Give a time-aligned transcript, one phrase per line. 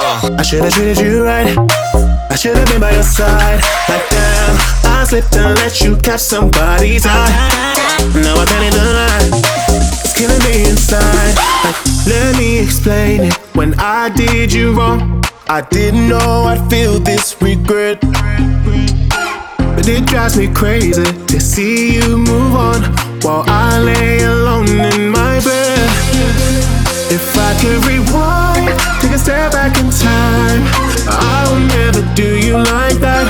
[0.00, 0.42] Uh.
[0.42, 1.56] Should've treated you right.
[2.30, 3.62] I should've been by your side.
[3.88, 4.56] Like damn,
[4.90, 7.30] I slipped and let you catch somebody's eye.
[8.14, 9.30] Now I can't deny.
[10.02, 11.36] It's killing me inside.
[11.62, 11.76] Like,
[12.06, 13.34] let me explain it.
[13.54, 18.00] When I did you wrong, I didn't know I'd feel this regret.
[18.00, 22.82] But it drives me crazy to see you move on
[23.22, 25.61] while I lay alone in my bed.
[27.12, 28.72] If I could rewind,
[29.04, 30.64] take a step back in time,
[31.12, 33.28] I will never do you like that.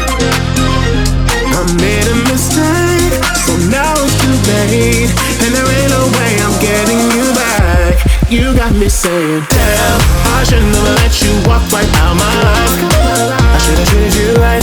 [1.51, 3.11] I made a mistake,
[3.43, 5.11] so now it's too late,
[5.43, 7.99] and there ain't no way I'm getting you back.
[8.31, 9.99] You got me saying, damn,
[10.31, 12.79] I should never let you walk right out my life.
[12.87, 14.63] I should've treated you right.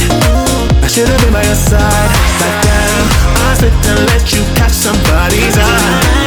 [0.79, 2.09] I should've been by your side.
[2.39, 3.05] Like damn,
[3.35, 6.18] I slipped and let you catch somebody's eye.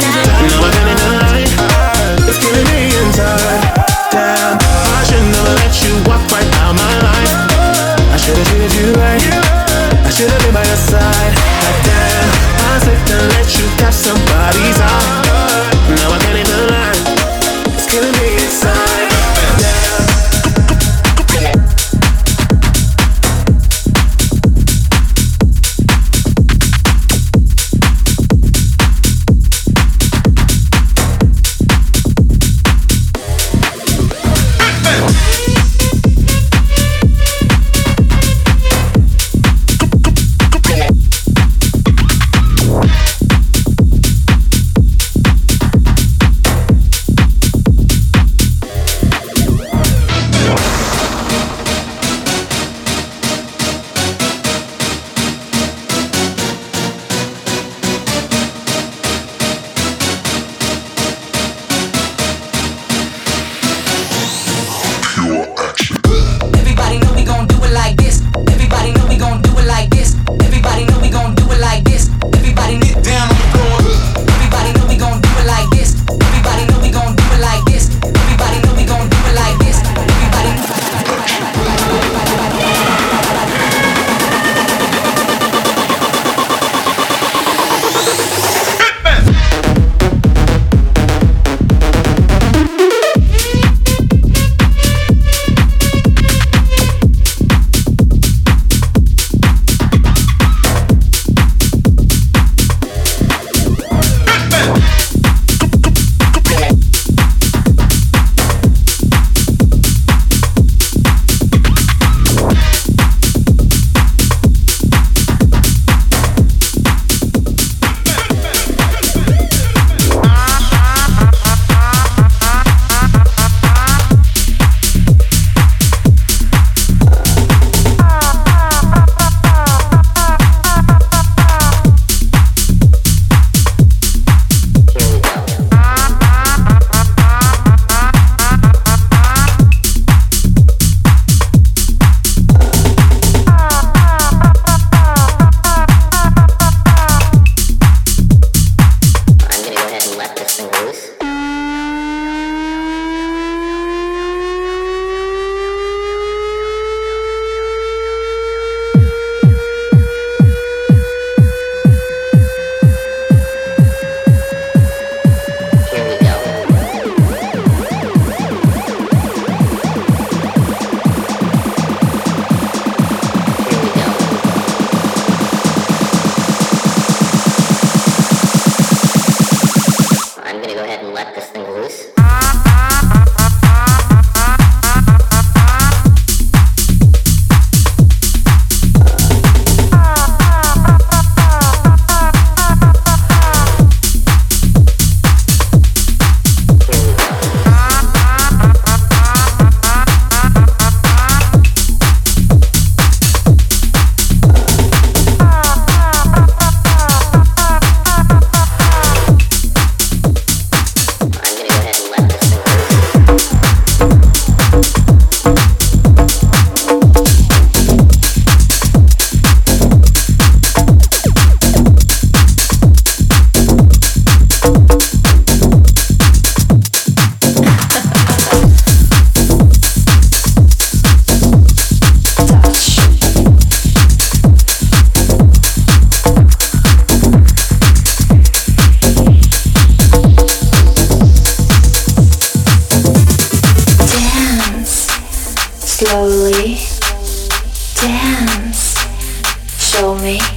[181.55, 182.22] English.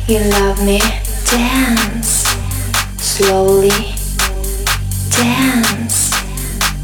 [0.09, 0.79] You love me,
[1.25, 2.23] dance.
[2.99, 3.71] Slowly
[5.11, 6.15] dance.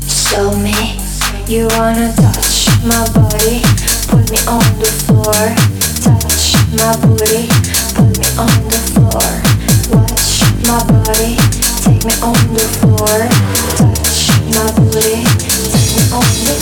[0.08, 0.98] Show me
[1.46, 3.62] you wanna touch my body,
[4.10, 5.54] put me on the floor.
[6.02, 7.46] Touch my booty,
[7.94, 9.30] put me on the floor.
[9.94, 11.36] Watch my body,
[11.78, 13.28] take me on the floor.
[13.78, 15.22] Touch my booty,
[15.70, 16.61] take me on the floor.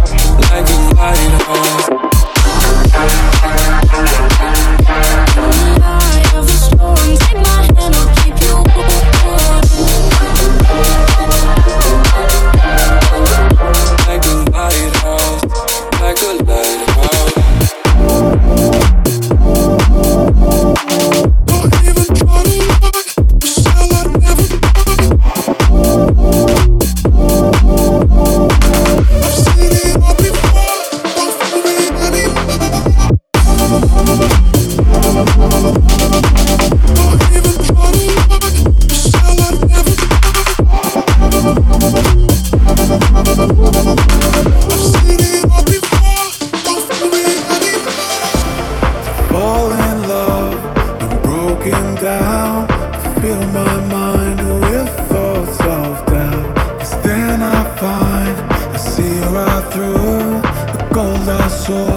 [59.41, 60.41] I threw
[60.73, 61.87] The gold I saw.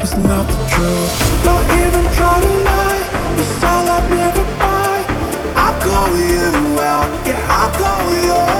[0.00, 1.44] Was not the truth.
[1.44, 3.02] Don't even try to lie.
[3.42, 4.96] It's all I've ever buy.
[5.56, 7.10] I'll call you out.
[7.26, 8.59] Yeah, I'll call you out